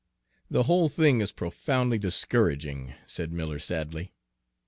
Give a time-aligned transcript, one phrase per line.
[0.49, 4.13] "The whole thing is profoundly discouraging," said Miller sadly.